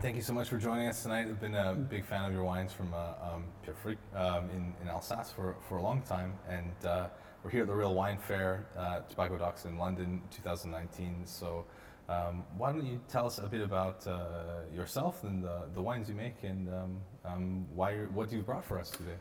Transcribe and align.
Thank 0.00 0.14
you 0.14 0.22
so 0.22 0.32
much 0.32 0.48
for 0.48 0.58
joining 0.58 0.86
us 0.86 1.02
tonight. 1.02 1.26
I've 1.26 1.40
been 1.40 1.56
a 1.56 1.74
big 1.74 2.06
fan 2.06 2.24
of 2.24 2.32
your 2.32 2.44
wines 2.44 2.72
from 2.72 2.94
uh, 2.94 3.14
um, 3.20 3.46
Pierre 3.64 3.74
Frick 3.82 3.98
um, 4.14 4.48
in, 4.50 4.72
in 4.80 4.88
Alsace 4.88 5.32
for, 5.34 5.56
for 5.68 5.78
a 5.78 5.82
long 5.82 6.02
time. 6.02 6.34
And 6.48 6.86
uh, 6.86 7.08
we're 7.42 7.50
here 7.50 7.62
at 7.62 7.66
the 7.66 7.74
Real 7.74 7.96
Wine 7.96 8.16
Fair, 8.16 8.64
uh, 8.78 9.00
Tobacco 9.08 9.36
Docks 9.36 9.64
in 9.64 9.76
London 9.76 10.22
2019. 10.30 11.22
So 11.24 11.64
um, 12.08 12.44
why 12.56 12.70
don't 12.70 12.86
you 12.86 13.00
tell 13.08 13.26
us 13.26 13.38
a 13.38 13.48
bit 13.48 13.60
about 13.60 14.06
uh, 14.06 14.60
yourself 14.72 15.24
and 15.24 15.42
the, 15.42 15.62
the 15.74 15.82
wines 15.82 16.08
you 16.08 16.14
make 16.14 16.44
and 16.44 16.68
um, 16.68 17.00
um, 17.24 17.66
why 17.74 17.96
what 18.14 18.30
you've 18.30 18.46
brought 18.46 18.64
for 18.64 18.78
us 18.78 18.90
today? 18.90 19.18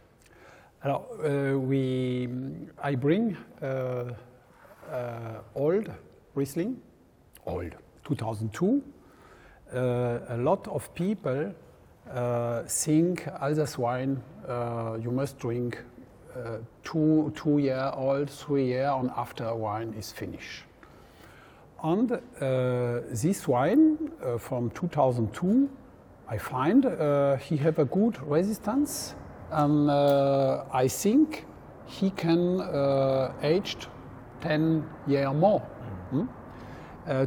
Alors, 0.84 1.07
uh, 1.25 1.57
we, 1.57 2.30
I 2.84 2.94
bring 2.94 3.36
uh, 3.64 4.14
old 5.55 5.91
Riesling, 6.36 6.80
old, 7.48 7.73
2002. 8.05 8.84
Uh, 9.73 10.20
a 10.29 10.38
lot 10.38 10.65
of 10.70 10.93
people 10.95 11.54
uh, 12.13 12.63
think 12.63 13.27
Alsace 13.41 13.77
wine 13.77 14.23
uh, 14.48 14.98
you 15.02 15.12
must 15.12 15.38
drink 15.40 15.84
two, 16.84 17.34
two 17.35 17.57
year 17.57 17.91
old, 17.95 18.30
three 18.30 18.66
year 18.66 18.88
on 18.88 19.12
after 19.17 19.55
wine 19.55 19.93
is 19.98 20.12
finished. 20.12 20.63
And 21.84 22.12
uh, 22.12 22.20
this 23.09 23.48
wine 23.48 24.12
uh, 24.23 24.38
from 24.38 24.70
2002, 24.71 25.70
I 26.29 26.38
find 26.38 26.85
uh, 26.85 27.38
he 27.38 27.57
have 27.57 27.79
a 27.79 27.85
good 27.85 28.21
resistance, 28.21 29.15
and 29.52 29.90
I 29.90 30.88
think 30.88 31.45
he 31.88 32.12
can 32.12 32.62
aged 33.41 33.88
10 34.41 34.88
year 35.07 35.34
more. 35.34 35.62
Mm. 36.13 36.27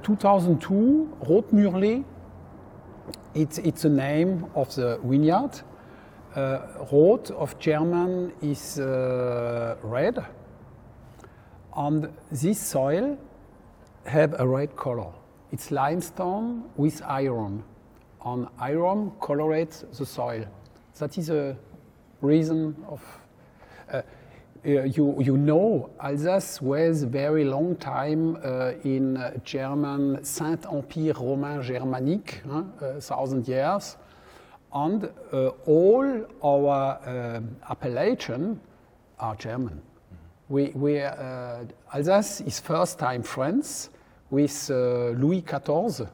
2002 0.02 1.16
Rotmürle, 1.24 2.04
it's, 3.34 3.58
it's 3.58 3.82
the 3.82 3.90
name 3.90 4.46
of 4.54 4.74
the 4.74 4.98
vineyard. 5.04 5.60
Uh, 6.34 6.60
Rot 6.92 7.30
of 7.32 7.58
German 7.58 8.32
is 8.40 8.78
uh, 8.78 9.76
red, 9.82 10.24
and 11.76 12.12
this 12.30 12.60
soil 12.60 13.18
have 14.04 14.34
a 14.38 14.46
red 14.46 14.76
color. 14.76 15.12
It's 15.52 15.70
limestone 15.70 16.70
with 16.76 17.02
iron, 17.02 17.64
and 18.24 18.46
iron 18.58 19.12
colorates 19.20 19.84
the 19.98 20.06
soil. 20.06 20.46
That 20.98 21.18
is 21.18 21.30
a 21.30 21.56
reason 22.20 22.76
of. 22.88 23.02
Uh, 23.92 24.02
you, 24.64 25.16
you 25.20 25.36
know, 25.36 25.90
Alsace 26.00 26.60
was 26.60 27.04
very 27.04 27.44
long 27.44 27.76
time 27.76 28.36
uh, 28.36 28.72
in 28.84 29.16
uh, 29.16 29.36
German 29.44 30.22
Saint 30.24 30.66
Empire 30.66 31.14
Romain 31.14 31.62
Germanic, 31.62 32.42
huh, 32.48 32.62
uh, 32.80 33.00
thousand 33.00 33.48
years, 33.48 33.96
and 34.72 35.10
uh, 35.32 35.48
all 35.66 36.26
our 36.44 36.98
uh, 37.06 37.40
appellation 37.70 38.60
are 39.18 39.34
German. 39.36 39.80
We, 40.48 40.72
we, 40.74 41.00
Alsace 41.00 42.40
is 42.40 42.58
first 42.58 42.98
time 42.98 43.22
France 43.22 43.90
with 44.30 44.68
Louis 44.68 45.42
XIV, 45.42 46.08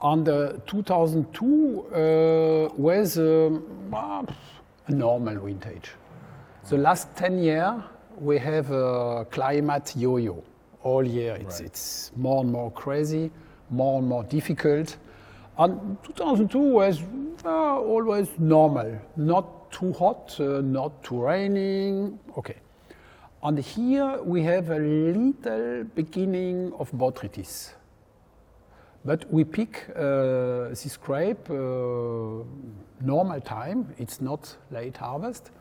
On 0.00 0.24
the 0.24 0.60
2002 0.66 1.46
uh, 1.46 2.68
was 2.76 3.16
um, 3.16 3.62
a 3.92 4.92
normal 4.92 5.40
vintage. 5.40 5.92
The 6.68 6.76
last 6.76 7.08
10 7.16 7.38
years, 7.38 7.80
we 8.20 8.38
have 8.38 8.70
a 8.70 9.24
climate 9.30 9.94
yo-yo. 9.96 10.42
All 10.82 11.06
year, 11.06 11.36
it's, 11.36 11.60
right. 11.60 11.66
it's 11.66 12.12
more 12.16 12.42
and 12.42 12.52
more 12.52 12.70
crazy, 12.72 13.30
more 13.70 13.98
and 13.98 14.08
more 14.08 14.24
difficult. 14.24 14.98
And 15.58 15.96
2002 16.04 16.58
was 16.58 17.02
uh, 17.44 17.78
always 17.78 18.28
normal, 18.38 18.98
not 19.16 19.70
too 19.70 19.92
hot, 19.92 20.36
uh, 20.38 20.60
not 20.60 21.02
too 21.02 21.22
raining. 21.22 22.18
Okay. 22.36 22.56
And 23.42 23.58
here 23.58 24.22
we 24.22 24.42
have 24.42 24.70
a 24.70 24.78
little 24.78 25.84
beginning 25.94 26.72
of 26.78 26.90
botrytis. 26.92 27.72
But 29.04 29.32
we 29.32 29.44
pick 29.44 29.88
uh, 29.94 30.70
this 30.70 30.96
grape 30.96 31.48
uh, 31.48 32.42
normal 33.00 33.40
time, 33.40 33.94
it's 33.98 34.20
not 34.20 34.56
late 34.70 34.96
harvest. 34.96 35.52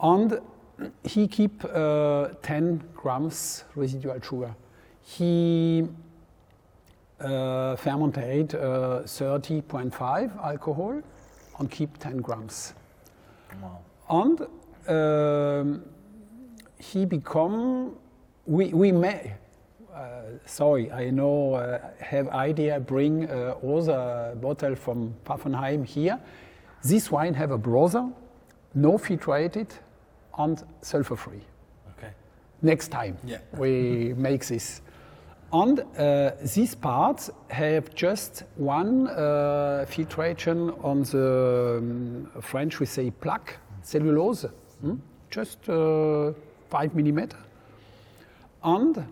And 0.00 0.40
he 1.02 1.26
keep 1.26 1.64
uh, 1.64 2.28
10 2.42 2.82
grams 2.94 3.64
residual 3.74 4.20
sugar. 4.20 4.54
He 5.02 5.88
uh, 7.20 7.76
fermentate 7.76 8.54
uh, 8.54 9.02
30.5 9.02 10.44
alcohol 10.44 11.02
and 11.58 11.70
keep 11.70 11.98
10 11.98 12.18
grams. 12.18 12.74
Wow. 13.62 13.80
And 14.08 14.46
um, 14.88 15.82
he 16.78 17.04
become, 17.04 17.96
we, 18.44 18.68
we 18.68 18.92
may, 18.92 19.34
uh, 19.94 20.22
sorry, 20.44 20.92
I 20.92 21.10
know, 21.10 21.54
uh, 21.54 21.80
have 22.00 22.28
idea 22.28 22.78
bring 22.80 23.28
uh, 23.30 23.54
other 23.64 24.34
bottle 24.36 24.76
from 24.76 25.14
Pfaffenheim 25.24 25.84
here. 25.84 26.20
This 26.82 27.10
wine 27.10 27.34
have 27.34 27.50
a 27.50 27.58
brother, 27.58 28.08
no 28.74 28.98
filtrated 28.98 29.70
and 30.38 30.62
sulfur 30.82 31.16
free. 31.16 31.40
Okay. 31.96 32.12
Next 32.62 32.88
time 32.88 33.16
yeah. 33.24 33.38
we 33.56 34.12
make 34.16 34.46
this. 34.46 34.82
And 35.52 35.80
uh, 35.96 36.32
these 36.54 36.74
parts 36.74 37.30
have 37.48 37.94
just 37.94 38.42
one 38.56 39.06
uh, 39.06 39.84
filtration 39.88 40.70
on 40.82 41.02
the 41.02 41.76
um, 41.78 42.42
French 42.42 42.80
we 42.80 42.86
say 42.86 43.10
plaque, 43.10 43.58
cellulose, 43.82 44.46
hmm? 44.80 44.96
just 45.30 45.68
uh, 45.68 46.32
five 46.68 46.94
millimeter, 46.96 47.38
and 48.64 49.06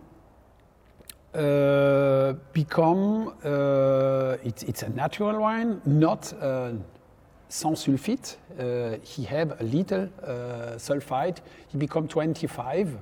uh, 1.35 2.33
become 2.53 3.29
uh, 3.45 4.37
it's, 4.43 4.65
it's 4.65 4.83
a 4.83 4.89
natural 4.89 5.39
wine, 5.39 5.81
not 5.87 6.33
uh, 6.43 6.73
sans 7.49 7.79
sulfite. 7.85 8.37
he 9.05 9.23
have 9.23 9.61
a 9.61 9.65
little 9.65 10.09
sulfite. 10.79 11.39
He 11.69 11.79
become 11.79 12.09
25 12.09 12.99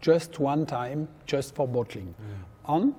just 0.00 0.38
one 0.38 0.66
time, 0.66 1.08
just 1.26 1.54
for 1.56 1.66
bottling. 1.66 2.14
Mm 2.14 2.49
on. 2.70 2.94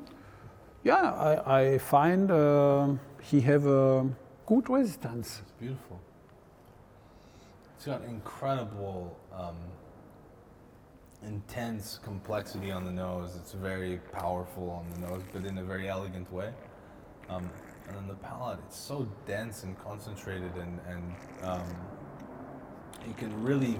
Yeah, 0.83 1.11
I, 1.11 1.59
I 1.59 1.77
find 1.77 2.31
uh, 2.31 2.93
he 3.21 3.41
have 3.41 3.65
a 3.67 4.07
good 4.45 4.69
resistance. 4.69 5.41
It's 5.43 5.51
beautiful. 5.59 5.99
It's 7.75 7.85
got 7.85 8.03
incredible, 8.03 9.17
um, 9.33 9.57
intense 11.23 11.99
complexity 12.03 12.71
on 12.71 12.83
the 12.85 12.91
nose. 12.91 13.35
It's 13.39 13.53
very 13.53 13.99
powerful 14.11 14.69
on 14.69 14.85
the 14.93 15.07
nose, 15.07 15.23
but 15.33 15.45
in 15.45 15.57
a 15.57 15.63
very 15.63 15.88
elegant 15.88 16.31
way. 16.31 16.51
Um, 17.29 17.49
and 17.88 17.97
then 17.97 18.07
the 18.07 18.15
palate, 18.15 18.59
it's 18.67 18.77
so 18.77 19.07
dense 19.25 19.63
and 19.63 19.73
concentrated, 19.88 20.53
and 20.63 20.79
and 20.91 21.03
um, 21.43 21.67
you 23.07 23.13
can 23.13 23.31
really, 23.43 23.79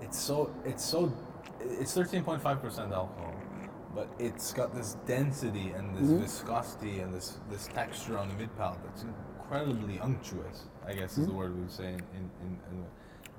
it's 0.00 0.18
so 0.18 0.54
it's 0.64 0.84
so, 0.84 1.12
it's 1.60 1.92
thirteen 1.92 2.22
point 2.22 2.42
five 2.42 2.60
percent 2.60 2.92
alcohol 2.92 3.33
but 3.94 4.08
it's 4.18 4.52
got 4.52 4.74
this 4.74 4.96
density 5.06 5.70
and 5.70 5.94
this 5.96 6.08
mm-hmm. 6.08 6.22
viscosity 6.22 7.00
and 7.00 7.14
this 7.14 7.38
this 7.50 7.68
texture 7.68 8.18
on 8.18 8.28
the 8.28 8.34
mid 8.34 8.54
palate 8.56 8.82
that's 8.84 9.04
incredibly 9.04 9.98
unctuous. 10.00 10.64
I 10.86 10.94
guess 10.94 11.12
mm-hmm. 11.12 11.20
is 11.20 11.26
the 11.26 11.32
mm-hmm. 11.32 11.36
word 11.36 11.54
we 11.54 11.60
would 11.62 11.70
say 11.70 11.88
in, 11.88 12.00
in, 12.16 12.30
in, 12.42 12.58
in, 12.72 12.84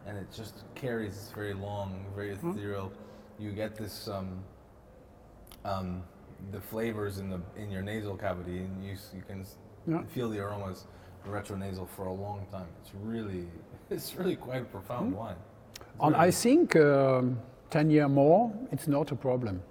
and 0.08 0.18
it 0.18 0.28
just 0.34 0.64
carries. 0.76 1.14
It's 1.18 1.32
very 1.32 1.54
long, 1.54 2.06
very 2.16 2.36
mm-hmm. 2.36 2.52
ethereal. 2.52 2.92
You 3.38 3.52
get 3.52 3.76
this 3.76 4.08
um, 4.08 4.44
um, 5.66 6.04
the 6.52 6.62
flavors 6.62 7.18
in 7.18 7.30
the 7.30 7.42
in 7.58 7.70
your 7.70 7.82
nasal 7.82 8.16
cavity, 8.16 8.60
and 8.60 8.84
you 8.84 8.96
you 9.14 9.24
can 9.28 9.46
yeah. 9.88 10.04
feel 10.04 10.30
the 10.30 10.40
aromas 10.40 10.88
retronasal 11.28 11.88
for 11.90 12.06
a 12.06 12.14
long 12.14 12.46
time. 12.52 12.68
It's 12.82 12.92
really 12.94 13.48
it's 13.90 14.16
really 14.16 14.36
quite 14.36 14.62
a 14.62 14.66
profound 14.66 15.12
mm-hmm. 15.12 15.20
wine. 15.20 15.36
and 16.00 16.14
really 16.14 16.28
I 16.28 16.32
think 16.32 16.76
um, 16.76 17.40
ten 17.70 17.90
year 17.90 18.08
more, 18.08 18.54
it's 18.72 18.88
not 18.88 19.12
a 19.12 19.16
problem. 19.16 19.62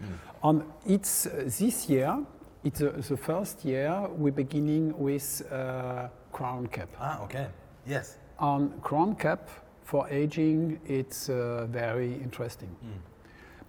Mm. 0.00 0.06
And 0.42 0.62
it's 0.86 1.26
uh, 1.26 1.44
this 1.58 1.88
year, 1.88 2.18
it's 2.64 2.80
uh, 2.82 2.92
the 3.08 3.16
first 3.16 3.64
year 3.64 4.08
we're 4.16 4.32
beginning 4.32 4.98
with 4.98 5.42
uh, 5.50 6.08
crown 6.32 6.66
cap. 6.68 6.88
Ah, 6.98 7.22
okay. 7.24 7.48
Yes. 7.86 8.18
On 8.38 8.72
crown 8.82 9.14
cap 9.16 9.48
for 9.84 10.08
aging, 10.08 10.80
it's 10.86 11.28
uh, 11.28 11.66
very 11.70 12.14
interesting. 12.14 12.76
Mm. 12.84 13.10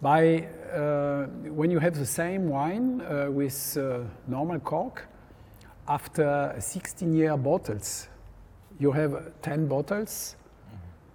by 0.01 0.47
uh, 0.73 1.27
when 1.53 1.69
you 1.69 1.79
have 1.79 1.95
the 1.95 2.05
same 2.05 2.49
wine 2.49 3.01
uh, 3.01 3.29
with 3.29 3.77
uh, 3.77 3.99
normal 4.27 4.59
cork, 4.59 5.07
after 5.87 6.55
16 6.59 7.13
year 7.13 7.37
bottles, 7.37 8.07
you 8.79 8.91
have 8.91 9.31
10 9.41 9.67
bottles. 9.67 10.35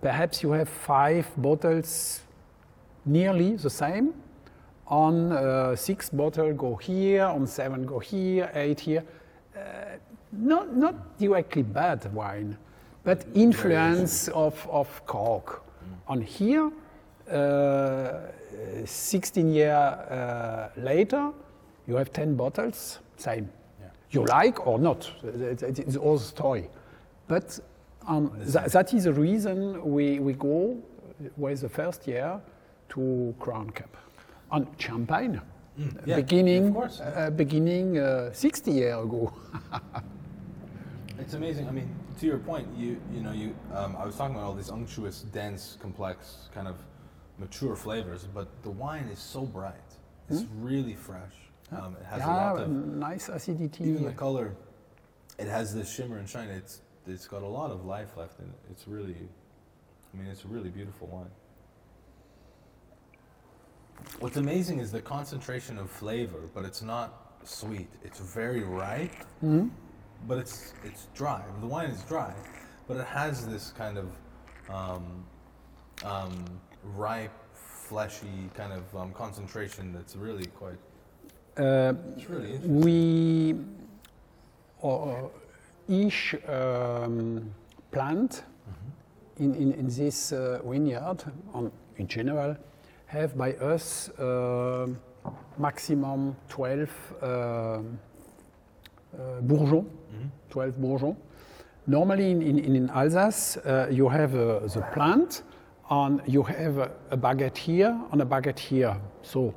Perhaps 0.01 0.43
you 0.43 0.53
have 0.53 0.69
five 0.69 1.27
bottles 1.37 2.21
nearly 3.05 3.57
the 3.57 3.71
same. 3.71 4.15
On 4.89 5.33
uh, 5.33 5.75
six 5.77 6.09
bottle 6.11 6.53
go 6.55 6.77
here, 6.77 7.25
on 7.25 7.47
seven 7.47 7.85
go 7.87 7.99
here, 7.99 8.51
eight 8.55 8.81
here. 8.81 9.03
Uh, 9.57 9.61
not, 10.33 10.77
not 10.77 11.19
directly 11.19 11.63
bad 11.63 12.13
wine, 12.15 12.57
but 13.05 13.25
influence 13.35 14.29
of, 14.29 14.67
of 14.71 15.05
cork. 15.07 15.63
On 16.09 16.21
here, 16.21 16.71
uh, 17.33 18.21
16 18.85 19.53
year 19.53 19.73
uh, 19.75 20.69
later, 20.81 21.31
you 21.89 21.97
have 21.97 22.13
10 22.13 22.37
bottles, 22.37 22.99
same. 23.17 23.49
Yeah. 23.81 23.87
You 24.11 24.25
like 24.27 24.67
or 24.67 24.79
not, 24.79 25.11
it- 25.25 25.63
it- 25.63 25.79
it's 25.81 25.97
all 25.97 26.19
story. 26.19 26.69
But 27.29 27.59
um, 28.07 28.31
tha- 28.39 28.69
that 28.71 28.95
is 28.95 29.05
the 29.05 29.13
reason 29.13 29.83
we, 29.93 30.21
we 30.21 30.33
go 30.35 30.77
with 31.37 31.61
the 31.63 31.69
first 31.69 32.07
year 32.07 32.41
to 32.91 33.35
Crown 33.41 33.71
Cap. 33.71 33.97
On 34.51 34.67
Champagne, 34.79 35.41
Yeah, 36.07 36.17
beginning, 36.17 36.75
uh, 36.77 37.31
beginning 37.31 37.99
uh, 37.99 38.33
60 38.33 38.71
years 38.71 39.05
ago. 39.05 39.33
It's 41.19 41.35
amazing. 41.35 41.67
I 41.67 41.73
mean, 41.73 41.89
to 42.21 42.27
your 42.27 42.39
point, 42.39 42.69
you 42.77 43.01
you 43.13 43.21
know 43.21 43.33
you 43.33 43.55
um, 43.75 43.97
I 43.97 44.05
was 44.07 44.17
talking 44.17 44.37
about 44.37 44.47
all 44.47 44.55
these 44.55 44.69
unctuous, 44.71 45.23
dense, 45.33 45.77
complex, 45.81 46.49
kind 46.55 46.69
of 46.69 46.77
mature 47.39 47.75
flavors, 47.75 48.29
but 48.33 48.49
the 48.63 48.71
wine 48.71 49.09
is 49.13 49.19
so 49.19 49.45
bright. 49.45 49.75
It's 50.29 50.45
really 50.61 50.95
fresh. 50.95 51.35
Um, 51.73 51.97
it 52.01 52.07
has 52.07 52.23
a 52.23 52.27
lot 52.27 52.59
of 52.59 52.69
nice 52.71 53.29
acidity. 53.29 53.85
even 53.85 54.05
the 54.05 54.13
color. 54.13 54.55
It 55.39 55.49
has 55.49 55.75
this 55.75 55.93
shimmer 55.93 56.19
and 56.19 56.29
shine. 56.29 56.49
It's 56.49 56.81
it's 57.07 57.27
got 57.27 57.43
a 57.43 57.47
lot 57.47 57.71
of 57.71 57.85
life 57.85 58.17
left 58.17 58.39
in 58.41 58.47
it. 58.47 58.59
It's 58.71 58.87
really, 58.87 59.17
I 60.13 60.17
mean, 60.17 60.27
it's 60.29 60.45
a 60.45 60.49
really 60.49 60.71
beautiful 60.71 61.07
wine. 61.09 61.31
What's 64.21 64.37
amazing 64.37 64.79
is 64.81 64.91
the 64.93 65.01
concentration 65.03 65.79
of 65.79 65.91
flavor, 65.91 66.49
but 66.55 66.65
it's 66.65 66.83
not 66.83 67.37
sweet. 67.45 67.89
It's 68.05 68.19
very 68.21 68.63
ripe, 68.63 69.15
but 70.29 70.39
it's 70.39 70.73
it's 70.85 71.07
dry. 71.15 71.43
The 71.61 71.67
wine 71.67 71.91
is 71.91 72.03
dry, 72.03 72.33
but 72.89 72.97
it 72.97 73.07
has 73.07 73.47
this 73.47 73.73
kind 73.77 73.99
of 73.99 74.09
um, 74.71 75.25
um, 76.05 76.45
ripe, 76.83 77.33
fleshy 77.55 78.51
kind 78.55 78.73
of 78.73 78.97
um, 78.97 79.13
concentration 79.13 79.93
that's 79.93 80.17
really 80.17 80.47
quite. 80.47 80.79
Uh, 81.59 81.95
It's 82.17 82.29
really 82.29 82.53
interesting. 82.55 82.81
we 82.81 83.55
or 84.81 85.31
each 85.89 86.35
um, 86.49 87.51
plant 87.91 88.43
in, 89.39 89.55
in, 89.55 89.73
in 89.73 89.89
this 89.89 90.33
uh, 90.33 90.61
vineyard, 90.65 91.23
on, 91.55 91.71
in 91.97 92.07
general, 92.09 92.57
have 93.07 93.37
by 93.37 93.53
us 93.55 94.11
uh, 94.19 94.87
maximum 95.59 96.37
12 96.49 96.91
uh, 97.23 97.27
uh, 97.27 97.81
bourgeons, 99.43 99.87
12 100.51 100.81
bourgeons. 100.81 101.17
Normally 101.87 102.31
in, 102.31 102.43
in, 102.43 102.77
in 102.77 102.91
Alsace, 102.91 103.59
uh, 103.59 103.89
you 103.91 104.09
have 104.09 104.35
uh, 104.35 104.61
the 104.67 104.83
plant, 104.93 105.43
and 105.89 106.21
you 106.27 106.43
have 106.43 106.79
a, 106.79 106.91
a 107.11 107.17
baguette 107.17 107.57
here 107.57 107.97
and 108.11 108.21
a 108.21 108.25
baguette 108.25 108.59
here. 108.59 108.97
So 109.23 109.55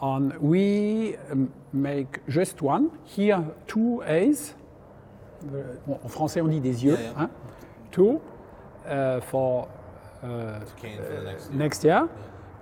and 0.00 0.36
we 0.38 1.16
um, 1.30 1.52
make 1.72 2.20
just 2.28 2.60
one. 2.62 2.90
Here, 3.04 3.42
two 3.66 4.02
A's. 4.06 4.54
Bon, 5.86 5.98
en 6.02 6.08
français, 6.08 6.40
on 6.40 6.48
dit 6.48 6.60
des 6.60 6.84
yeux. 6.84 6.96
Yeah, 6.98 7.02
yeah. 7.02 7.22
Hein? 7.22 7.30
Two 7.90 8.20
uh, 8.86 9.20
for 9.20 9.68
uh, 10.22 10.60
for 10.60 10.86
next 10.86 11.50
year. 11.50 11.58
next 11.58 11.84
year. 11.84 12.08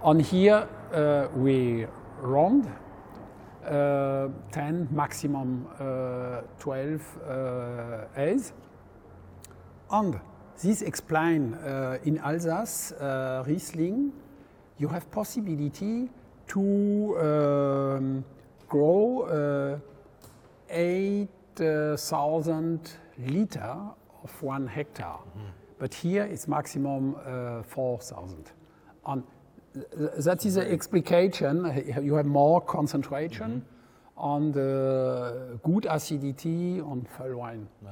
On 0.04 0.18
here, 0.18 0.66
uh, 0.92 1.28
we 1.36 1.86
round 2.20 2.66
uh, 3.64 4.26
10, 4.50 4.88
maximum 4.90 5.68
uh, 5.78 6.40
12 6.58 7.18
uh, 7.22 8.06
A's. 8.16 8.52
And 9.92 10.18
this 10.60 10.82
explain 10.82 11.54
uh, 11.54 11.98
in 12.02 12.18
Alsace, 12.18 12.90
uh, 12.92 13.44
Riesling, 13.46 14.12
you 14.78 14.88
have 14.88 15.08
possibility 15.12 16.10
to 16.48 17.16
um, 17.20 18.24
grow 18.68 19.22
uh, 19.22 19.78
8,000 20.68 22.90
liter 23.28 23.76
of 24.24 24.42
one 24.42 24.66
hectare. 24.66 25.20
But 25.78 25.94
here 25.94 26.24
it's 26.24 26.48
maximum 26.48 27.14
uh, 27.24 27.62
4,000. 27.62 28.50
And 29.06 29.22
that 29.74 30.44
is 30.44 30.54
the 30.54 30.70
explication. 30.70 31.82
You 32.02 32.14
have 32.14 32.26
more 32.26 32.60
concentration 32.60 33.64
on 34.16 34.52
the 34.52 35.58
good 35.62 35.86
acidity 35.88 36.80
on 36.80 37.06
full 37.16 37.36
wine. 37.36 37.66
Yeah. 37.82 37.90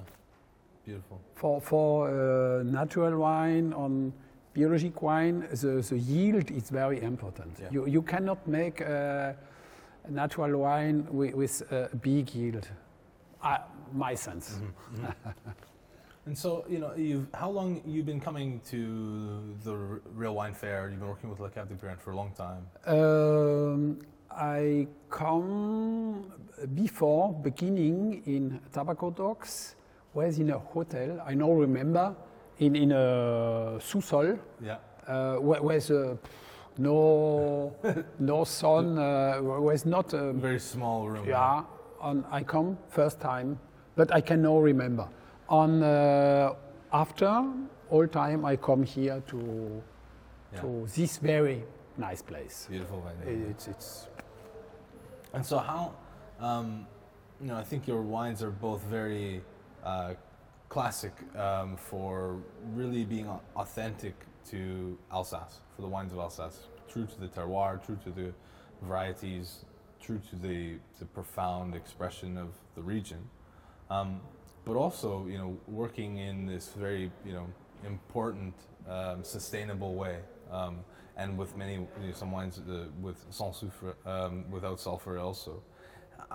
Beautiful. 0.85 1.21
For, 1.35 1.61
for 1.61 2.09
uh, 2.09 2.63
natural 2.63 3.19
wine, 3.19 3.73
on 3.73 4.13
biologic 4.55 5.03
wine, 5.03 5.47
the, 5.51 5.83
the 5.83 5.99
yield 5.99 6.51
is 6.51 6.71
very 6.71 7.03
important. 7.03 7.59
Yeah. 7.61 7.69
You, 7.71 7.87
you 7.87 8.03
cannot 8.03 8.47
make 8.47 8.81
uh, 8.81 9.33
a 10.05 10.11
natural 10.11 10.59
wine 10.59 11.07
with, 11.11 11.35
with 11.35 11.73
a 11.73 11.95
big 11.97 12.35
yield, 12.35 12.69
uh, 13.43 13.59
my 13.93 14.15
sense. 14.15 14.59
And 16.31 16.39
so, 16.39 16.65
you 16.69 16.79
know, 16.79 16.93
you've 16.95 17.27
how 17.35 17.51
long 17.51 17.83
you've 17.85 18.07
been 18.07 18.21
coming 18.21 18.61
to 18.71 18.79
the 19.65 19.73
R- 19.73 20.01
Real 20.15 20.37
Wine 20.37 20.55
Fair? 20.55 20.89
You've 20.89 21.01
been 21.01 21.09
working 21.09 21.29
with 21.29 21.41
Les 21.41 21.51
Caves 21.51 21.69
de 21.69 21.75
Pyrene 21.75 21.97
for 21.99 22.13
a 22.13 22.17
long 22.17 22.31
time. 22.45 22.63
Um, 22.87 23.99
I 24.31 24.87
come 25.11 26.31
before 26.73 27.33
beginning 27.33 28.23
in 28.27 28.61
Tobacco 28.73 29.11
Docks, 29.11 29.75
was 30.15 30.39
in 30.39 30.51
a 30.51 30.59
hotel, 30.61 31.21
I 31.27 31.35
now 31.35 31.51
remember, 31.51 32.15
in, 32.59 32.77
in 32.77 32.93
a 32.93 33.79
sous-sol, 33.81 34.39
Yeah. 34.63 34.77
uh, 35.09 35.35
where 35.39 35.61
was 35.61 35.91
uh, 35.91 36.15
no, 36.79 37.75
no 38.21 38.45
sun, 38.45 38.97
uh, 38.99 39.41
was 39.43 39.85
not, 39.85 40.15
A 40.15 40.29
uh, 40.29 40.33
very 40.35 40.61
small 40.61 41.09
room. 41.09 41.27
yeah, 41.29 41.65
and 42.05 42.23
I 42.31 42.45
come 42.45 42.79
first 42.89 43.19
time, 43.21 43.59
but 43.97 44.15
I 44.15 44.21
can 44.21 44.43
now 44.43 44.59
remember. 44.59 45.09
On 45.51 45.83
uh, 45.83 46.55
after 46.93 47.45
all 47.91 48.07
time, 48.07 48.45
I 48.45 48.57
come 48.57 48.85
here 48.85 49.21
to, 49.27 49.83
Yeah. 50.53 50.61
to 50.61 50.87
this 50.95 51.19
very 51.19 51.65
nice 51.97 52.23
place. 52.23 52.67
Beautiful 52.71 53.01
wine. 53.01 53.49
It's, 53.51 53.69
it's 53.69 54.07
And 55.33 55.45
so, 55.45 55.59
how, 55.59 55.95
um, 56.41 56.87
you 57.41 57.47
know, 57.49 57.57
I 57.57 57.65
think 57.65 57.87
your 57.89 58.03
wines 58.03 58.43
are 58.43 58.51
both 58.51 58.83
very 58.83 59.43
uh, 59.85 60.15
classic 60.69 61.13
um, 61.37 61.77
for 61.77 62.37
really 62.75 63.05
being 63.05 63.29
authentic 63.57 64.15
to 64.51 64.97
Alsace, 65.13 65.61
for 65.75 65.83
the 65.83 65.89
wines 65.89 66.13
of 66.13 66.19
Alsace, 66.19 66.69
true 66.89 67.07
to 67.07 67.21
the 67.21 67.29
terroir, 67.29 67.85
true 67.85 67.99
to 68.05 68.11
the 68.11 68.33
varieties, 68.83 69.65
true 70.01 70.21
to 70.31 70.37
the, 70.37 70.79
the 70.99 71.05
profound 71.07 71.75
expression 71.75 72.37
of 72.39 72.49
the 72.75 72.83
region. 72.83 73.19
Um, 73.91 74.21
but 74.65 74.77
also, 74.77 75.27
you 75.27 75.39
know, 75.39 75.57
working 75.67 76.19
in 76.19 76.47
this 76.47 76.69
very, 76.77 77.11
you 77.25 77.33
know, 77.33 77.47
important, 77.87 78.55
um, 78.89 79.25
sustainable 79.25 79.95
way, 79.95 80.19
um, 80.51 80.79
and 81.17 81.37
with 81.37 81.57
many, 81.57 81.75
you 81.75 82.07
know, 82.07 82.13
some 82.13 82.33
wines 82.33 82.59
uh, 82.59 82.85
with 83.01 83.25
sans 83.31 83.63
soufre, 83.63 83.95
um, 84.07 84.45
without 84.51 84.81
sulfur 84.81 85.19
also. 85.19 85.63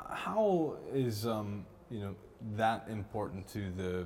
How 0.09 0.75
is, 0.93 1.25
um, 1.25 1.65
you 1.89 1.99
know, 1.99 2.15
that 2.55 2.87
important 2.89 3.47
to 3.49 3.71
the, 3.77 4.05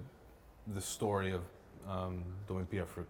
the 0.74 0.82
story 0.82 1.32
of 1.32 1.42
um, 1.88 2.24
Domaine 2.48 2.66
Pierre 2.66 2.86
Frick? 2.86 3.08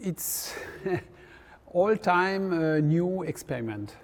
It's 0.00 0.54
all 1.66 1.96
time 1.96 2.88
new 2.88 3.22
experiment. 3.22 3.96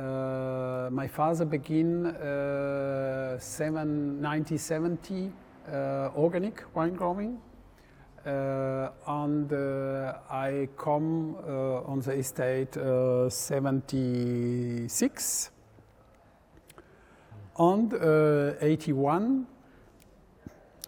Uh, 0.00 0.88
my 0.90 1.06
father 1.06 1.44
began 1.44 2.06
uh, 2.06 3.38
seven, 3.38 4.22
1970 4.22 5.30
uh, 5.68 6.08
organic 6.16 6.62
wine 6.74 6.94
growing. 6.94 7.38
Uh, 8.24 8.88
and 9.06 9.52
I 10.30 10.68
come 10.78 11.36
on 11.86 12.00
the 12.00 12.12
estate 12.12 12.78
uh, 12.78 13.28
76 13.28 15.50
and 17.58 17.92
uh, 17.92 18.52
81 18.60 19.46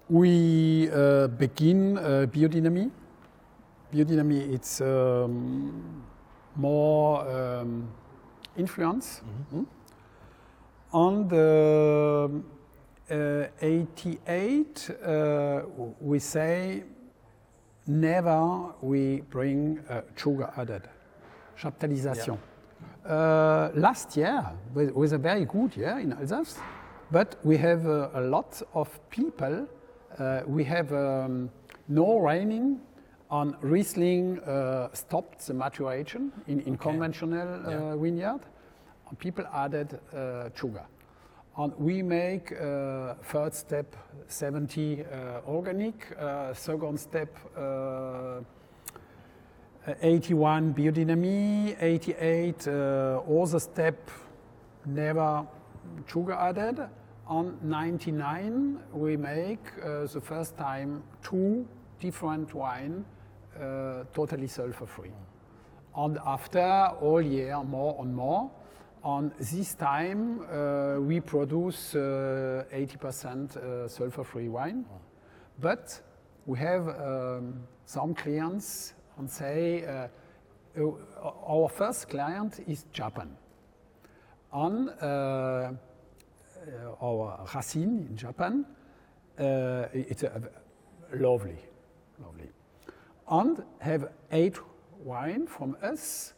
we 0.08 0.88
uh, 0.90 1.26
begin 1.28 1.98
uh, 1.98 2.26
biodynamy 2.32 2.90
biodynamic, 3.92 4.54
it's 4.54 4.80
um, 4.80 6.02
more 6.56 7.28
um, 7.28 7.88
influence. 8.56 9.22
Mm. 9.54 9.66
On 10.92 11.28
the 11.28 12.42
uh, 13.10 13.46
88, 13.60 14.90
uh, 14.90 15.62
we 16.00 16.18
say 16.18 16.82
never 17.86 18.74
we 18.80 19.22
bring 19.30 19.80
uh, 19.88 20.02
sugar 20.16 20.52
added, 20.56 20.82
chaptalisation. 21.58 22.38
Uh, 23.04 23.70
last 23.74 24.16
year 24.16 24.44
was, 24.74 24.92
was 24.92 25.12
a 25.12 25.18
very 25.18 25.44
good 25.44 25.76
year 25.76 25.98
in 25.98 26.12
Alsace, 26.12 26.58
but 27.10 27.36
we 27.42 27.56
have 27.56 27.86
uh, 27.86 28.10
a 28.14 28.20
lot 28.20 28.62
of 28.74 28.88
people. 29.10 29.66
Uh, 30.18 30.42
we 30.46 30.62
have 30.62 30.92
um, 30.92 31.50
no 31.88 32.18
raining 32.18 32.80
on 33.32 33.56
Riesling 33.62 34.38
uh, 34.40 34.88
stopped 34.92 35.46
the 35.46 35.54
maturation 35.54 36.30
in, 36.46 36.60
in 36.60 36.76
conventional 36.76 37.48
uh, 37.66 37.70
Yeah. 37.70 37.96
vineyard. 37.96 38.40
People 39.18 39.44
added 39.52 39.98
uh, 40.14 40.50
sugar. 40.54 40.84
And 41.56 41.72
we 41.78 42.02
make 42.02 42.52
uh, 42.52 43.14
third 43.22 43.54
step 43.54 43.96
70 44.28 45.04
uh, 45.04 45.40
organic, 45.46 46.16
uh, 46.18 46.54
second 46.54 46.98
step 47.00 47.36
uh, 47.56 48.40
81 50.02 50.74
biodynamie, 50.74 51.76
88 51.80 52.68
uh, 52.68 53.20
other 53.40 53.58
step 53.58 54.10
never 54.86 55.46
sugar 56.06 56.32
added. 56.34 56.80
On 57.26 57.58
99 57.62 58.78
we 58.92 59.16
make 59.16 59.64
uh, 59.82 60.06
the 60.06 60.20
first 60.20 60.56
time 60.56 61.02
two 61.22 61.66
different 62.00 62.52
wine 62.54 63.04
uh, 63.60 64.04
totally 64.12 64.46
sulfur 64.46 64.86
free. 64.86 65.12
And 65.94 66.18
after 66.24 66.90
all 67.00 67.20
year 67.20 67.62
more 67.62 67.96
and 68.00 68.14
more, 68.14 68.50
on 69.04 69.32
this 69.38 69.74
time 69.74 70.40
uh, 70.50 71.00
we 71.00 71.20
produce 71.20 71.94
uh, 71.94 72.64
80% 72.72 73.56
uh, 73.56 73.88
sulfur 73.88 74.24
free 74.24 74.48
wine. 74.48 74.84
But 75.60 76.00
we 76.46 76.58
have 76.58 76.88
um, 76.88 77.62
some 77.84 78.14
clients 78.14 78.94
and 79.18 79.30
say 79.30 79.84
uh, 79.84 80.08
uh, 80.78 81.30
our 81.46 81.68
first 81.68 82.08
client 82.08 82.60
is 82.66 82.86
Japan. 82.92 83.36
On 84.52 84.88
uh, 84.88 85.72
uh, 86.62 87.04
our 87.04 87.46
Racine 87.54 88.06
in 88.08 88.16
Japan, 88.16 88.64
uh, 89.38 89.86
it's 89.92 90.22
a, 90.22 90.42
lovely, 91.14 91.56
lovely. 92.22 92.48
And 93.28 93.62
have 93.78 94.08
eight 94.30 94.58
wine 95.04 95.46
from 95.46 95.76
us, 95.82 96.34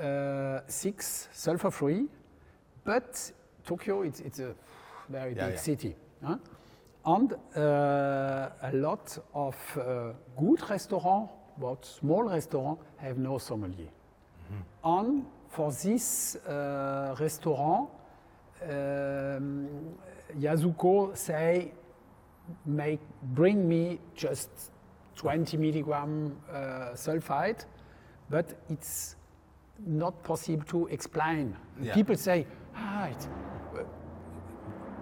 uh, 0.00 0.60
six 0.68 1.28
sulfur 1.32 1.70
free, 1.70 2.06
but 2.84 3.32
Tokyo 3.64 4.02
it's, 4.02 4.20
it's 4.20 4.38
a 4.38 4.54
very 5.08 5.34
Yeah, 5.34 5.46
big 5.46 5.54
yeah. 5.54 5.60
city. 5.60 5.96
huh? 6.24 6.36
And 7.04 7.32
uh, 7.56 8.50
a 8.62 8.70
lot 8.72 9.18
of 9.34 9.56
uh, 9.76 10.12
good 10.36 10.68
restaurants, 10.70 11.32
but 11.58 11.84
small 11.84 12.24
restaurants 12.24 12.82
have 12.98 13.18
no 13.18 13.38
sommelier. 13.38 13.88
And 14.84 15.24
for 15.50 15.70
this 15.72 16.36
uh, 16.36 17.14
restaurant, 17.20 17.90
um, 18.62 19.68
Yasuko 20.38 21.16
say, 21.16 21.72
make, 22.66 23.00
bring 23.22 23.68
me 23.68 23.98
just 24.14 24.50
20 25.18 25.56
milligram 25.56 26.36
uh, 26.50 26.94
sulfite, 26.94 27.64
but 28.30 28.54
it's 28.70 29.16
not 29.86 30.22
possible 30.22 30.64
to 30.64 30.86
explain. 30.86 31.56
Yeah. 31.82 31.94
People 31.94 32.16
say, 32.16 32.46
ah, 32.76 33.06
it's, 33.06 33.26
uh, 33.26 33.82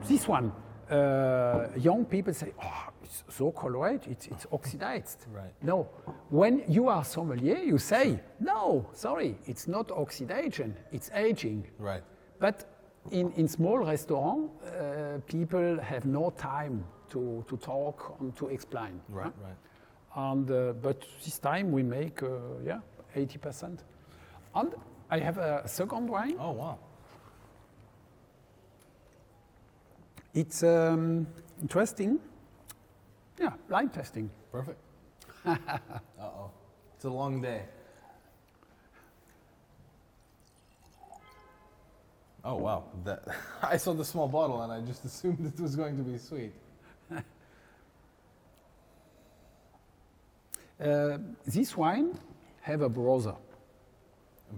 this 0.08 0.26
one. 0.26 0.52
Uh, 0.90 1.68
young 1.76 2.04
people 2.04 2.32
say, 2.32 2.52
oh, 2.62 2.84
it's 3.02 3.24
so 3.28 3.50
colored, 3.50 4.00
it's, 4.06 4.26
it's 4.28 4.46
oxidized. 4.52 5.26
Right. 5.32 5.52
No, 5.62 5.88
when 6.30 6.62
you 6.68 6.88
are 6.88 7.04
sommelier, 7.04 7.58
you 7.58 7.78
say, 7.78 8.20
no, 8.40 8.88
sorry, 8.92 9.36
it's 9.46 9.68
not 9.68 9.90
oxidation, 9.90 10.76
it's 10.92 11.10
aging. 11.14 11.66
Right. 11.78 12.02
But 12.38 12.64
in, 13.10 13.32
in 13.32 13.48
small 13.48 13.78
restaurant, 13.78 14.50
uh, 14.64 15.18
people 15.26 15.78
have 15.80 16.06
no 16.06 16.30
time 16.30 16.84
to, 17.10 17.44
to 17.48 17.56
talk 17.56 18.16
and 18.20 18.34
to 18.36 18.48
explain. 18.48 19.00
Right. 19.08 19.24
huh? 19.24 19.30
Right. 19.42 19.56
And, 20.16 20.50
uh, 20.50 20.72
but 20.72 21.04
this 21.22 21.38
time 21.38 21.70
we 21.70 21.82
make, 21.82 22.22
uh, 22.22 22.38
yeah, 22.64 22.80
80%. 23.14 23.78
And 24.54 24.74
I 25.10 25.18
have 25.18 25.36
a 25.36 25.68
second 25.68 26.08
wine. 26.08 26.36
Oh 26.40 26.52
wow. 26.52 26.78
It's 30.34 30.62
um, 30.62 31.26
interesting. 31.60 32.18
Yeah, 33.38 33.52
blind 33.68 33.92
testing. 33.92 34.30
Perfect. 34.50 34.80
uh 35.46 35.56
oh. 36.20 36.50
It's 36.94 37.04
a 37.04 37.10
long 37.10 37.42
day. 37.42 37.62
Oh 42.42 42.56
wow. 42.56 42.84
That 43.04 43.22
I 43.62 43.76
saw 43.76 43.92
the 43.92 44.04
small 44.04 44.28
bottle 44.28 44.62
and 44.62 44.72
I 44.72 44.80
just 44.80 45.04
assumed 45.04 45.44
it 45.46 45.60
was 45.60 45.76
going 45.76 45.96
to 45.98 46.02
be 46.02 46.16
sweet. 46.16 46.52
Uh, 50.80 51.18
this 51.46 51.76
wine 51.76 52.18
have 52.60 52.82
a 52.82 52.88
brother. 52.88 53.34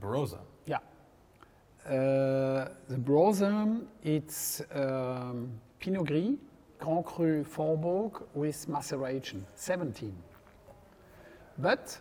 Barossa. 0.00 0.40
Yeah. 0.66 0.78
Uh, 1.86 2.68
the 2.88 2.98
brother, 2.98 3.78
it's 4.02 4.60
um, 4.74 5.48
Pinot 5.78 6.06
Gris, 6.06 6.34
Grand 6.78 7.04
Cru 7.04 7.44
Vorbourg 7.44 8.22
with 8.34 8.68
maceration, 8.68 9.46
17. 9.54 10.12
But 11.58 11.98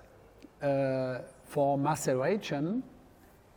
uh, 0.62 1.20
for 1.46 1.78
maceration, 1.78 2.84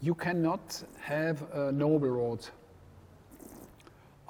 you 0.01 0.15
cannot 0.15 0.83
have 1.01 1.43
a 1.53 1.73
noble 1.73 2.09
rot. 2.09 2.51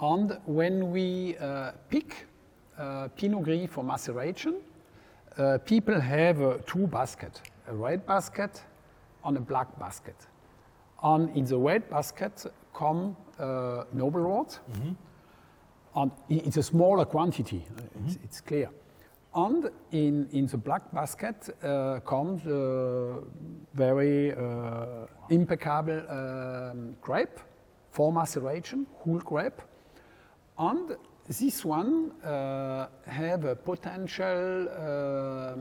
And 0.01 0.39
when 0.47 0.91
we 0.91 1.37
uh, 1.39 1.73
pick 1.91 2.27
uh, 2.79 3.09
Pinot 3.09 3.43
Gris 3.43 3.69
for 3.69 3.85
maceration, 3.85 4.57
uh, 5.39 5.59
people 5.65 6.01
have 6.01 6.43
uh, 6.43 6.59
two 6.67 6.87
baskets, 6.87 7.41
a 7.69 7.75
red 7.75 8.07
basket 8.07 8.63
and 9.25 9.37
a 9.37 9.41
black 9.41 9.79
basket. 9.79 10.17
And 11.03 11.35
in 11.37 11.45
the 11.45 11.59
red 11.59 11.89
basket 11.89 12.47
come 12.75 13.17
uh, 13.39 13.85
noble 13.93 14.21
rot, 14.21 14.59
and 15.95 16.11
it's 16.29 16.57
a 16.57 16.63
smaller 16.63 17.05
quantity, 17.05 17.65
uh, 17.77 17.83
it's, 18.07 18.19
it's 18.25 18.41
clear. 18.41 18.71
And 19.35 19.71
in, 19.93 20.29
in 20.33 20.47
the 20.47 20.57
black 20.57 20.93
basket 20.93 21.49
uh, 21.63 22.01
comes 22.01 22.43
very 23.75 24.33
uh, 24.33 25.07
impeccable 25.29 26.03
um, 26.11 26.97
grape 27.01 27.39
for 27.93 28.13
maceration, 28.13 28.87
whole 28.99 29.21
grape. 29.21 29.63
And 30.59 30.97
this 31.39 31.65
one 31.65 32.11
uh, 32.23 32.89
have 33.07 33.45
a 33.45 33.55
potential 33.55 34.69
uh, 34.69 35.55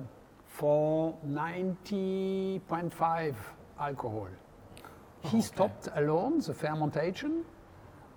for 0.47 1.15
90.5 1.27 3.35
alcohol. 3.79 4.27
He 5.25 5.41
stopped 5.41 5.89
alone 5.95 6.39
the 6.39 6.55
fermentation 6.55 7.45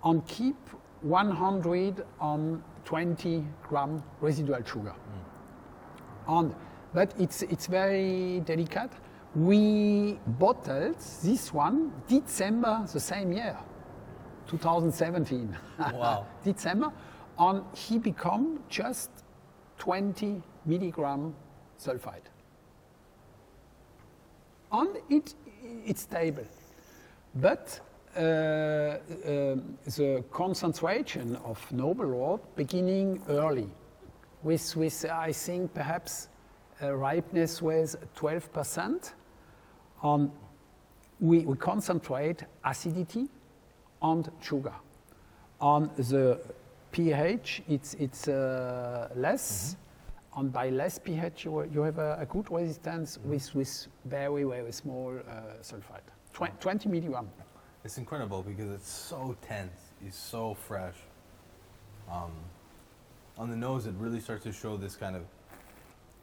and 0.03 0.27
keep 0.27 0.57
120 1.03 3.45
gram 3.69 4.03
residual 4.21 4.65
sugar. 4.65 4.95
And, 6.27 6.55
but 6.95 7.13
it's, 7.19 7.43
it's 7.43 7.67
very 7.67 8.41
delicate. 8.47 8.93
We 9.35 10.19
bottled 10.27 10.97
this 11.23 11.53
one 11.53 11.93
December 12.09 12.87
the 12.91 13.01
same 13.01 13.33
year, 13.33 13.59
2017. 14.47 15.55
Wow. 15.79 16.27
December, 16.45 16.91
and 17.39 17.65
he 17.75 17.99
become 17.99 18.61
just 18.69 19.11
20 19.79 20.43
milligram 20.65 21.35
sulfide. 21.79 22.29
And 24.71 24.97
it, 25.11 25.35
it's 25.85 26.03
stable. 26.03 26.47
But 27.35 27.81
uh, 28.17 28.21
um, 28.21 29.79
the 29.85 30.25
concentration 30.31 31.37
of 31.37 31.73
noble 31.73 32.05
rot 32.05 32.57
beginning 32.57 33.23
early, 33.29 33.69
with, 34.43 34.77
with 34.77 35.05
I 35.11 35.33
think 35.33 35.73
perhaps 35.75 36.29
a 36.81 36.95
ripeness 36.95 37.63
was 37.63 37.97
12%, 38.17 39.13
and 40.03 40.31
we, 41.21 41.41
we 41.41 41.57
concentrate 41.57 42.45
acidity 42.65 43.29
and 44.03 44.31
sugar. 44.41 44.75
On 45.61 45.91
the 45.97 46.41
pH, 46.93 47.63
it's, 47.69 47.95
it's 47.95 48.29
uh, 48.29 49.09
less, 49.17 49.77
And 50.37 50.53
by 50.53 50.71
less 50.71 50.99
pH, 50.99 51.45
you, 51.45 51.69
you 51.75 51.83
have 51.83 51.99
a, 51.99 52.19
a 52.21 52.27
good 52.27 52.51
resistance 52.51 53.19
with, 53.25 53.55
with 53.55 53.87
very, 54.05 54.45
very 54.45 54.73
small 54.73 55.13
uh, 55.19 55.63
sulfite. 55.63 56.09
Tw- 56.33 56.61
20 56.61 56.89
milligram. 56.89 57.29
It's 57.85 57.99
incredible 57.99 58.43
because 58.43 58.71
it's 58.71 58.89
so 58.89 59.37
tense. 59.43 59.93
It's 60.07 60.17
so 60.17 60.55
fresh. 60.55 60.95
Um, 62.11 62.33
on 63.37 63.51
the 63.51 63.57
nose, 63.57 63.87
it 63.87 63.95
really 63.99 64.21
starts 64.21 64.45
to 64.45 64.53
show 64.53 64.77
this 64.77 64.97
kind 64.97 65.17
of 65.17 65.23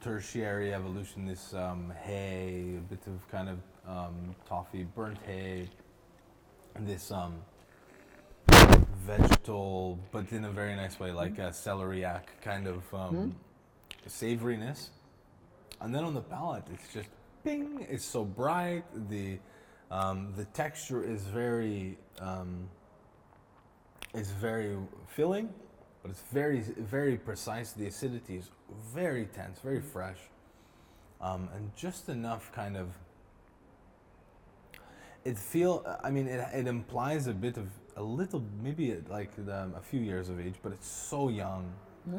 tertiary 0.01 0.73
evolution. 0.73 1.25
This 1.25 1.53
um, 1.53 1.93
hay, 2.03 2.77
a 2.77 2.81
bit 2.81 3.05
of 3.07 3.27
kind 3.29 3.49
of 3.49 3.57
um, 3.87 4.35
toffee, 4.47 4.87
burnt 4.95 5.17
hay, 5.25 5.67
and 6.75 6.87
this 6.87 7.11
um, 7.11 7.35
vegetal, 9.09 9.97
but 10.11 10.31
in 10.31 10.45
a 10.45 10.51
very 10.51 10.75
nice 10.75 10.99
way, 10.99 11.11
like 11.11 11.39
a 11.39 11.49
celeriac 11.49 12.23
kind 12.41 12.67
of 12.67 12.93
um, 12.93 13.35
savoriness. 14.07 14.89
And 15.81 15.93
then 15.95 16.03
on 16.03 16.13
the 16.13 16.21
palate, 16.21 16.65
it's 16.71 16.93
just 16.93 17.09
ping. 17.43 17.87
It's 17.89 18.05
so 18.05 18.23
bright. 18.23 18.83
The 19.09 19.39
um, 19.89 20.33
the 20.37 20.45
texture 20.45 21.03
is 21.03 21.21
very 21.23 21.97
um, 22.19 22.69
it's 24.13 24.31
very 24.31 24.77
filling, 25.07 25.49
but 26.01 26.11
it's 26.11 26.23
very 26.31 26.59
very 26.77 27.17
precise. 27.17 27.71
The 27.71 27.87
acidity 27.87 28.37
is 28.37 28.49
very 28.93 29.25
tense, 29.25 29.59
very 29.59 29.81
fresh, 29.81 30.19
um, 31.19 31.49
and 31.55 31.75
just 31.75 32.09
enough 32.09 32.51
kind 32.51 32.77
of. 32.77 32.87
It 35.25 35.37
feel. 35.37 35.73
I 36.03 36.09
mean, 36.11 36.27
it, 36.27 36.45
it 36.53 36.67
implies 36.67 37.27
a 37.27 37.33
bit 37.33 37.57
of 37.57 37.67
a 37.99 38.03
little, 38.03 38.41
maybe 38.63 38.95
like 39.09 39.31
um, 39.39 39.75
a 39.77 39.81
few 39.81 39.99
years 39.99 40.29
of 40.29 40.39
age, 40.39 40.55
but 40.63 40.71
it's 40.71 40.87
so 40.87 41.29
young. 41.29 41.71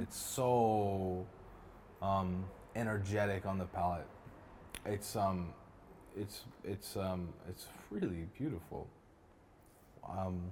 It's 0.02 0.16
so 0.16 1.26
um, 2.02 2.44
energetic 2.76 3.46
on 3.46 3.58
the 3.58 3.64
palate. 3.64 4.06
It's 4.84 5.16
um, 5.16 5.52
it's 6.16 6.42
it's 6.64 6.96
um, 6.96 7.32
it's 7.48 7.66
really 7.90 8.26
beautiful. 8.38 8.86
Um, 10.06 10.42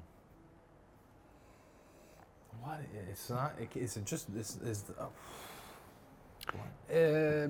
what 2.62 2.80
it's 3.10 3.28
not? 3.28 3.52
It, 3.60 3.68
it's 3.74 3.96
just 4.04 4.34
this 4.34 4.56
is. 4.64 4.84
Uh, 4.98 5.04
what? 6.54 6.96
Uh, 6.96 7.48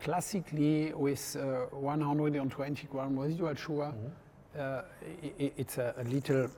classically, 0.00 0.92
with 0.94 1.36
uh, 1.36 1.76
120 1.76 2.86
gram 2.86 3.18
residual 3.18 3.54
sugar, 3.54 3.92
uh, 4.58 4.82
i- 5.22 5.32
i- 5.44 5.52
it's 5.56 5.78
a, 5.78 5.94
a 5.98 6.04
little. 6.04 6.48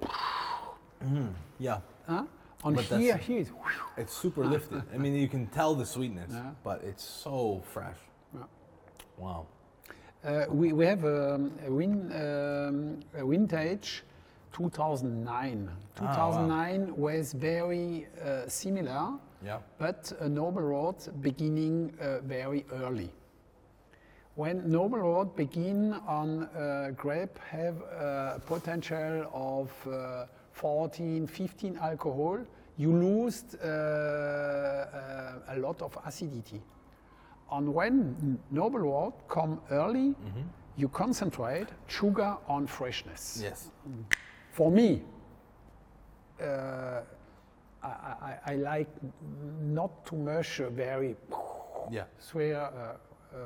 Yeah, 1.58 1.80
Huh? 2.06 2.24
On 2.64 2.74
But 2.74 2.84
here, 2.84 3.20
it's, 3.28 3.50
it's 3.96 4.12
super 4.16 4.44
lifted. 4.44 4.82
I 4.94 4.98
mean, 4.98 5.14
you 5.14 5.28
can 5.28 5.46
tell 5.48 5.74
the 5.74 5.84
sweetness, 5.84 6.32
Yeah. 6.32 6.50
but 6.64 6.82
it's 6.82 7.04
so 7.04 7.62
fresh. 7.72 7.98
Yeah. 8.34 8.40
Wow. 9.18 9.46
Uh, 10.24 10.44
we, 10.50 10.72
we 10.72 10.86
have 10.86 11.04
um, 11.04 11.52
a, 11.66 11.70
win, 11.70 12.10
um, 12.12 13.00
a 13.14 13.24
vintage 13.26 14.02
2009. 14.52 15.68
Ah, 16.00 16.02
wow. 16.02 16.30
2009 16.48 16.96
was 16.96 17.32
very 17.34 18.06
uh, 18.24 18.48
similar, 18.48 19.12
Yeah. 19.44 19.58
but 19.78 20.12
a 20.20 20.28
noble 20.28 20.62
rot 20.62 21.08
beginning 21.20 21.92
uh, 22.00 22.20
very 22.20 22.64
early. 22.72 23.10
When 24.36 24.70
noble 24.70 24.98
rot 24.98 25.34
begin 25.34 25.94
on 26.06 26.42
uh, 26.44 26.90
grape 26.94 27.38
have 27.50 27.76
a 27.80 28.40
potential 28.44 29.30
of 29.32 29.70
uh, 29.88 30.26
14, 30.52 31.26
15 31.26 31.78
alcohol, 31.78 32.40
you 32.76 32.92
lose 32.92 33.44
uh, 33.54 33.66
uh, 33.66 35.54
a 35.54 35.58
lot 35.58 35.80
of 35.80 35.96
acidity. 36.04 36.60
And 37.50 37.72
when 37.72 38.38
noble 38.50 38.80
rot 38.80 39.26
come 39.26 39.58
early, 39.70 40.14
you 40.76 40.88
concentrate 40.88 41.68
sugar 41.86 42.36
on 42.46 42.66
freshness. 42.66 43.40
Yes. 43.42 43.70
For 44.52 44.70
me, 44.70 45.02
uh, 46.42 47.00
I, 47.82 47.88
I, 47.88 48.38
I 48.48 48.54
like 48.56 48.88
not 49.62 50.04
too 50.04 50.16
much 50.16 50.58
very 50.72 51.16
Yeah. 51.90 52.04
sweet, 52.18 52.52
uh, 52.52 52.68
uh, 53.32 53.36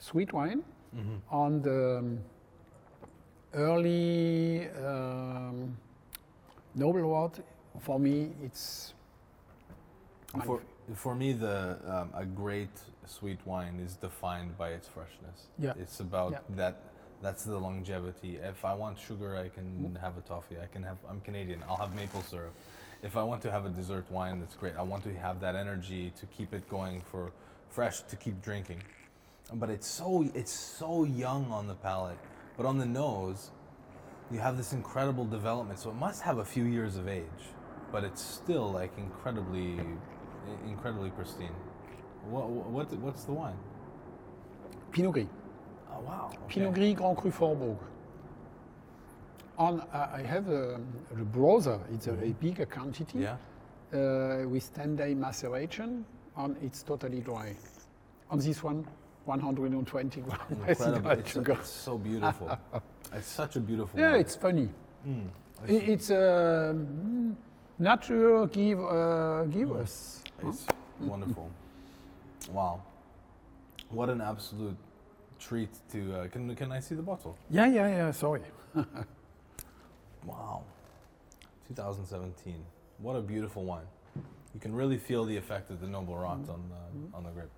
sweet 0.00 0.32
wine. 0.32 0.62
On 1.30 1.62
the 1.62 1.98
um, 1.98 2.18
early 3.54 4.68
um, 4.84 5.76
noble 6.74 7.02
rot, 7.02 7.38
for 7.80 7.98
me, 8.00 8.32
it's 8.42 8.94
For, 10.44 10.60
for 10.94 11.14
me, 11.14 11.32
the 11.32 11.78
um, 11.86 12.10
a 12.14 12.24
great 12.24 12.74
sweet 13.06 13.38
wine 13.46 13.78
is 13.86 13.94
defined 13.94 14.58
by 14.58 14.70
its 14.70 14.88
freshness. 14.88 15.48
Yeah. 15.58 15.74
It's 15.78 16.00
about 16.00 16.32
Yeah. 16.32 16.56
that. 16.56 16.74
That's 17.22 17.44
the 17.44 17.58
longevity. 17.58 18.38
If 18.42 18.64
I 18.64 18.74
want 18.74 18.98
sugar, 18.98 19.36
I 19.36 19.48
can 19.50 19.96
have 20.00 20.16
a 20.16 20.22
toffee. 20.22 20.56
I 20.66 20.66
can 20.74 20.82
have. 20.82 20.96
I'm 21.08 21.20
Canadian. 21.20 21.62
I'll 21.68 21.76
have 21.76 21.94
maple 21.94 22.22
syrup. 22.22 22.54
If 23.02 23.14
I 23.16 23.22
want 23.22 23.42
to 23.42 23.50
have 23.50 23.64
a 23.66 23.68
dessert 23.68 24.06
wine, 24.10 24.40
that's 24.40 24.56
great. 24.56 24.74
I 24.76 24.82
want 24.82 25.02
to 25.04 25.12
have 25.26 25.38
that 25.40 25.54
energy 25.54 26.12
to 26.20 26.24
keep 26.36 26.50
it 26.54 26.64
going 26.68 27.02
for 27.10 27.30
fresh 27.68 28.00
to 28.10 28.16
keep 28.16 28.40
drinking. 28.42 28.80
But 29.54 29.70
it's 29.70 29.86
so 29.88 30.28
it's 30.34 30.52
so 30.52 31.04
young 31.04 31.50
on 31.52 31.66
the 31.66 31.74
palate, 31.74 32.18
but 32.56 32.66
on 32.66 32.78
the 32.78 32.86
nose, 32.86 33.50
you 34.30 34.38
have 34.40 34.56
this 34.56 34.72
incredible 34.72 35.24
development. 35.26 35.78
So 35.80 35.90
it 35.90 35.96
must 35.96 36.22
have 36.22 36.38
a 36.38 36.44
few 36.44 36.64
years 36.64 36.96
of 36.96 37.08
age, 37.08 37.42
but 37.92 38.04
it's 38.04 38.22
still 38.22 38.70
like 38.72 38.92
incredibly, 38.98 39.80
incredibly 40.66 41.10
pristine. 41.10 41.54
What, 42.28 42.48
what 42.50 42.92
what's 42.98 43.24
the 43.24 43.32
wine? 43.32 43.56
Pinot 44.92 45.12
Gris. 45.12 45.26
Oh 45.92 46.00
wow. 46.00 46.30
Pinot 46.48 46.74
Gris 46.74 46.94
Grand 46.94 47.16
Cru 47.16 47.30
Vorbourg. 47.32 47.78
On, 49.58 49.80
uh, 49.80 50.08
I 50.14 50.22
have 50.22 50.48
um, 50.48 50.86
the 51.12 51.24
brother, 51.24 51.80
it's 51.92 52.06
a, 52.06 52.14
a 52.24 52.32
bigger 52.32 52.64
quantity 52.66 53.18
Yeah. 53.20 53.36
uh, 53.92 54.48
with 54.48 54.72
10 54.74 54.96
day 54.96 55.14
maceration, 55.14 56.04
and 56.36 56.56
it's 56.62 56.82
totally 56.82 57.20
dry. 57.20 57.54
On 58.30 58.38
this 58.38 58.62
one, 58.62 58.86
120 59.24 60.20
gram 60.26 60.40
Incredible. 60.50 61.10
It's, 61.20 61.32
sugar. 61.32 61.52
it's 61.52 61.70
so 61.70 61.98
beautiful. 61.98 62.58
it's 63.14 63.28
such 63.28 63.56
a 63.56 63.60
beautiful. 63.60 63.98
Yeah, 63.98 64.12
wine. 64.12 64.20
it's 64.20 64.36
funny. 64.36 64.68
Mm. 65.06 65.28
It's 65.68 66.10
uh, 66.10 66.74
natural 67.78 68.46
give 68.46 68.80
uh, 68.80 69.44
give 69.44 69.72
us. 69.72 70.22
It's 70.42 70.66
wonderful. 71.00 71.50
Wow. 72.50 72.82
What 73.90 74.08
an 74.08 74.20
absolute 74.20 74.76
treat 75.38 75.70
to. 75.92 76.14
Uh, 76.14 76.28
can 76.28 76.54
can 76.56 76.72
I 76.72 76.80
see 76.80 76.94
the 76.94 77.02
bottle? 77.02 77.36
Yeah, 77.50 77.66
yeah, 77.66 77.88
yeah. 77.88 78.10
Sorry. 78.12 78.42
Wow. 80.24 80.62
2017. 81.68 82.54
What 82.98 83.16
a 83.16 83.20
beautiful 83.20 83.64
wine. 83.64 83.86
You 84.54 84.60
can 84.60 84.74
really 84.74 84.98
feel 84.98 85.24
the 85.24 85.36
effect 85.36 85.70
of 85.70 85.80
the 85.80 85.86
noble 85.86 86.16
rot 86.16 86.48
on 86.48 86.62
the, 86.68 87.16
on 87.16 87.24
the 87.24 87.30
grape. 87.30 87.48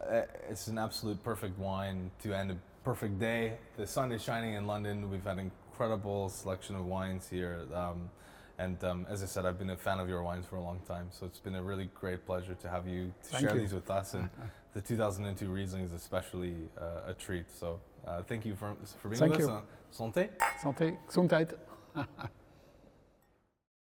Uh, 0.00 0.22
it's 0.48 0.68
an 0.68 0.78
absolute 0.78 1.22
perfect 1.22 1.58
wine 1.58 2.10
to 2.22 2.32
end 2.32 2.50
a 2.50 2.56
perfect 2.84 3.18
day. 3.18 3.54
The 3.76 3.86
sun 3.86 4.12
is 4.12 4.22
shining 4.22 4.54
in 4.54 4.66
London. 4.66 5.10
We've 5.10 5.22
had 5.22 5.38
an 5.38 5.50
incredible 5.72 6.28
selection 6.28 6.76
of 6.76 6.86
wines 6.86 7.28
here. 7.28 7.60
Um, 7.74 8.10
and 8.58 8.82
um, 8.84 9.06
as 9.08 9.22
I 9.22 9.26
said, 9.26 9.46
I've 9.46 9.58
been 9.58 9.70
a 9.70 9.76
fan 9.76 9.98
of 9.98 10.08
your 10.08 10.22
wines 10.22 10.46
for 10.46 10.56
a 10.56 10.62
long 10.62 10.80
time. 10.86 11.08
So 11.10 11.26
it's 11.26 11.38
been 11.38 11.54
a 11.54 11.62
really 11.62 11.90
great 11.94 12.26
pleasure 12.26 12.54
to 12.54 12.68
have 12.68 12.86
you 12.86 13.12
to 13.30 13.40
share 13.40 13.54
you. 13.54 13.60
these 13.60 13.72
with 13.72 13.90
us. 13.90 14.14
And 14.14 14.28
the 14.74 14.80
2002 14.80 15.50
Riesling 15.50 15.84
is 15.84 15.92
especially 15.92 16.54
uh, 16.80 17.10
a 17.10 17.14
treat. 17.14 17.46
So 17.52 17.80
uh, 18.06 18.22
thank 18.22 18.44
you 18.44 18.54
for, 18.54 18.74
for 19.00 19.08
being 19.08 19.20
Thank 19.20 19.32
with 19.32 19.40
you. 19.40 19.50
us. 19.50 19.62
Uh, 19.62 20.04
Santé. 20.04 20.28
Santé, 20.62 20.96
Gesundheit. 21.08 21.54